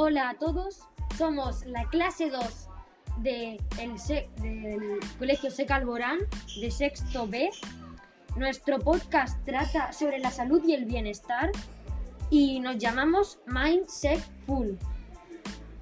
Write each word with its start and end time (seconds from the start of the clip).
Hola 0.00 0.28
a 0.28 0.34
todos, 0.34 0.86
somos 1.16 1.66
la 1.66 1.88
clase 1.88 2.30
2 2.30 2.68
de 3.16 3.60
el 3.80 3.96
del 4.40 5.00
Colegio 5.18 5.50
Seca 5.50 5.74
Alborán 5.74 6.20
de 6.60 6.70
sexto 6.70 7.26
B. 7.26 7.50
Nuestro 8.36 8.78
podcast 8.78 9.44
trata 9.44 9.92
sobre 9.92 10.20
la 10.20 10.30
salud 10.30 10.62
y 10.64 10.74
el 10.74 10.84
bienestar 10.84 11.50
y 12.30 12.60
nos 12.60 12.78
llamamos 12.78 13.40
Mindset 13.46 14.20
Full. 14.46 14.74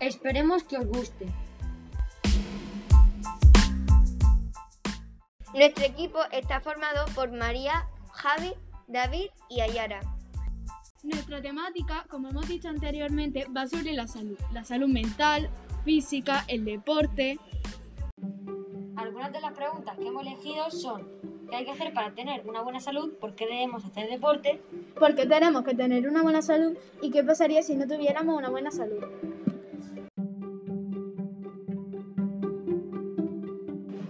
Esperemos 0.00 0.62
que 0.62 0.78
os 0.78 0.86
guste. 0.86 1.26
Nuestro 5.52 5.84
equipo 5.84 6.20
está 6.32 6.62
formado 6.62 7.04
por 7.14 7.32
María, 7.32 7.86
Javi, 8.12 8.54
David 8.88 9.28
y 9.50 9.60
Ayara. 9.60 10.15
Nuestra 11.02 11.42
temática, 11.42 12.06
como 12.08 12.30
hemos 12.30 12.48
dicho 12.48 12.68
anteriormente, 12.68 13.46
va 13.54 13.66
sobre 13.66 13.92
la 13.92 14.06
salud. 14.06 14.38
La 14.52 14.64
salud 14.64 14.88
mental, 14.88 15.50
física, 15.84 16.44
el 16.48 16.64
deporte. 16.64 17.38
Algunas 18.96 19.32
de 19.32 19.40
las 19.40 19.52
preguntas 19.52 19.96
que 19.96 20.06
hemos 20.06 20.26
elegido 20.26 20.70
son 20.70 21.06
¿qué 21.50 21.56
hay 21.56 21.64
que 21.64 21.70
hacer 21.72 21.92
para 21.92 22.12
tener 22.14 22.48
una 22.48 22.62
buena 22.62 22.80
salud? 22.80 23.12
¿Por 23.20 23.34
qué 23.34 23.46
debemos 23.46 23.84
hacer 23.84 24.08
deporte? 24.08 24.60
Porque 24.98 25.26
tenemos 25.26 25.64
que 25.64 25.74
tener 25.74 26.08
una 26.08 26.22
buena 26.22 26.40
salud 26.40 26.76
y 27.02 27.10
qué 27.10 27.22
pasaría 27.22 27.62
si 27.62 27.76
no 27.76 27.86
tuviéramos 27.86 28.36
una 28.36 28.48
buena 28.48 28.70
salud. 28.70 29.04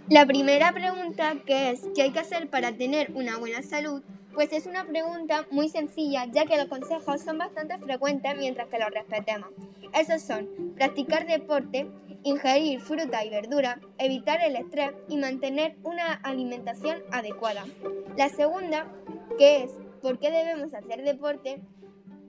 La 0.09 0.25
primera 0.25 0.73
pregunta, 0.73 1.35
que 1.45 1.71
es 1.71 1.83
¿qué 1.95 2.03
hay 2.03 2.13
que 2.13 2.21
hacer 2.21 2.49
para 2.49 2.77
tener 2.77 3.11
una 3.15 3.39
buena 3.39 3.61
salud? 3.63 4.03
Pues 4.37 4.53
es 4.53 4.67
una 4.67 4.85
pregunta 4.85 5.47
muy 5.51 5.71
sencilla, 5.71 6.27
ya 6.27 6.45
que 6.45 6.59
los 6.59 6.67
consejos 6.67 7.23
son 7.23 7.39
bastante 7.39 7.79
frecuentes 7.79 8.37
mientras 8.37 8.69
que 8.69 8.79
los 8.79 8.91
respetemos. 8.91 9.49
Esos 9.95 10.21
son 10.21 10.75
practicar 10.75 11.27
deporte, 11.27 11.91
ingerir 12.23 12.81
fruta 12.81 13.25
y 13.25 13.31
verdura, 13.31 13.81
evitar 13.97 14.43
el 14.43 14.57
estrés 14.57 14.91
y 15.09 15.17
mantener 15.17 15.77
una 15.85 16.13
alimentación 16.23 17.03
adecuada. 17.13 17.65
La 18.19 18.29
segunda, 18.29 18.93
que 19.39 19.63
es 19.63 19.71
¿por 20.03 20.19
qué 20.19 20.31
debemos 20.31 20.75
hacer 20.75 21.03
deporte? 21.03 21.63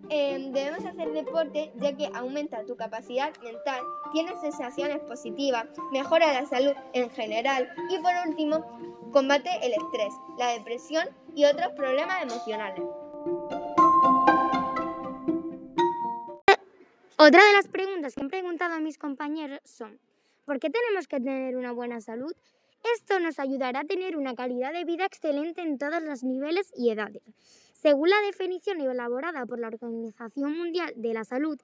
Eh, 0.10 0.50
debemos 0.54 0.86
hacer 0.86 1.12
deporte 1.12 1.74
ya 1.76 1.98
que 1.98 2.10
aumenta 2.14 2.64
tu 2.64 2.78
capacidad 2.78 3.34
mental, 3.44 3.82
tienes 4.14 4.40
sensaciones 4.40 5.00
positivas, 5.00 5.66
mejora 5.92 6.32
la 6.32 6.46
salud 6.46 6.72
en 6.94 7.10
general 7.10 7.70
y 7.90 8.00
por 8.00 8.14
último, 8.26 8.66
combate 9.12 9.50
el 9.62 9.74
estrés, 9.74 10.14
la 10.38 10.54
depresión 10.54 11.06
y 11.38 11.46
otros 11.46 11.72
problemas 11.74 12.24
emocionales. 12.24 12.84
Otra 17.16 17.46
de 17.46 17.54
las 17.54 17.68
preguntas 17.68 18.16
que 18.16 18.22
han 18.22 18.30
preguntado 18.30 18.74
a 18.74 18.80
mis 18.80 18.98
compañeros 18.98 19.60
son, 19.64 20.00
¿por 20.46 20.60
qué 20.60 20.72
tenemos 20.72 21.08
que 21.08 21.18
tener 21.18 21.56
una 21.56 21.74
buena 21.74 22.02
salud? 22.02 22.34
Esto 22.96 23.20
nos 23.20 23.38
ayudará 23.38 23.82
a 23.82 23.84
tener 23.84 24.18
una 24.18 24.34
calidad 24.34 24.74
de 24.74 24.84
vida 24.84 25.06
excelente 25.06 25.62
en 25.62 25.78
todos 25.78 26.02
los 26.02 26.24
niveles 26.24 26.72
y 26.76 26.90
edades. 26.90 27.22
Según 27.74 28.10
la 28.10 28.20
definición 28.26 28.82
elaborada 28.82 29.46
por 29.46 29.60
la 29.60 29.68
Organización 29.68 30.58
Mundial 30.58 30.92
de 30.96 31.14
la 31.14 31.24
Salud, 31.24 31.60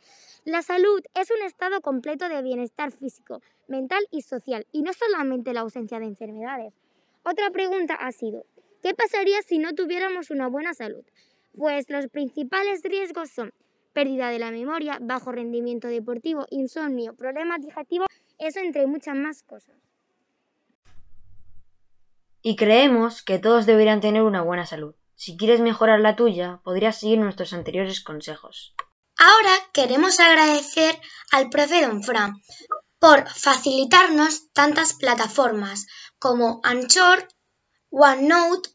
la 0.45 0.61
salud 0.61 1.01
es 1.15 1.31
un 1.31 1.43
estado 1.43 1.81
completo 1.81 2.29
de 2.29 2.43
bienestar 2.43 2.91
físico, 2.91 3.41
mental 3.67 4.05
y 4.11 4.21
social, 4.21 4.67
y 4.71 4.83
no 4.83 4.93
solamente 4.93 5.51
la 5.51 5.61
ausencia 5.61 5.99
de 5.99 6.05
enfermedades. 6.05 6.75
Otra 7.23 7.49
pregunta 7.49 7.95
ha 7.95 8.11
sido, 8.11 8.45
¿qué 8.83 8.93
pasaría 8.93 9.41
si 9.41 9.57
no 9.57 9.73
tuviéramos 9.73 10.29
una 10.29 10.47
buena 10.47 10.73
salud? 10.73 11.03
Pues 11.57 11.89
los 11.89 12.07
principales 12.07 12.81
riesgos 12.83 13.31
son 13.31 13.53
pérdida 13.93 14.29
de 14.29 14.39
la 14.39 14.51
memoria, 14.51 14.97
bajo 15.01 15.31
rendimiento 15.31 15.87
deportivo, 15.87 16.45
insomnio, 16.49 17.15
problemas 17.15 17.61
digestivos, 17.61 18.07
eso 18.39 18.59
entre 18.59 18.85
muchas 18.87 19.15
más 19.15 19.43
cosas. 19.43 19.75
Y 22.41 22.55
creemos 22.57 23.23
que 23.23 23.39
todos 23.39 23.65
deberían 23.65 24.01
tener 24.01 24.23
una 24.23 24.41
buena 24.41 24.65
salud. 24.65 24.95
Si 25.15 25.37
quieres 25.37 25.61
mejorar 25.61 26.01
la 26.01 26.15
tuya, 26.17 26.59
podrías 26.63 26.99
seguir 26.99 27.19
nuestros 27.19 27.53
anteriores 27.53 28.01
consejos. 28.01 28.75
Ahora 29.17 29.53
queremos 29.71 30.19
agradecer 30.19 30.99
al 31.31 31.49
profe 31.49 31.85
Don 31.85 32.03
Fran 32.03 32.41
por 32.99 33.29
facilitarnos 33.29 34.51
tantas 34.51 34.93
plataformas 34.93 35.87
como 36.19 36.59
Anchor, 36.63 37.27
OneNote 37.89 38.72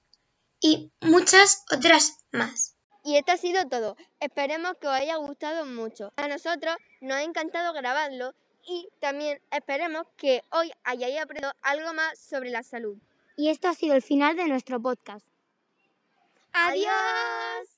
y 0.61 0.91
muchas 1.01 1.65
otras 1.71 2.19
más. 2.33 2.75
Y 3.05 3.17
esto 3.17 3.33
ha 3.33 3.37
sido 3.37 3.67
todo. 3.69 3.97
Esperemos 4.21 4.73
que 4.81 4.87
os 4.87 4.93
haya 4.93 5.17
gustado 5.17 5.65
mucho. 5.65 6.13
A 6.17 6.29
nosotros 6.29 6.77
nos 7.01 7.17
ha 7.17 7.23
encantado 7.23 7.73
grabarlo 7.73 8.35
y 8.67 8.89
también 9.01 9.41
esperemos 9.51 10.07
que 10.17 10.43
hoy 10.51 10.71
hayáis 10.85 11.21
aprendido 11.21 11.53
algo 11.63 11.95
más 11.95 12.19
sobre 12.19 12.51
la 12.51 12.63
salud. 12.63 12.99
Y 13.37 13.49
esto 13.49 13.69
ha 13.69 13.75
sido 13.75 13.95
el 13.95 14.03
final 14.03 14.37
de 14.37 14.47
nuestro 14.47 14.81
podcast. 14.81 15.25
¡Adiós! 16.53 17.78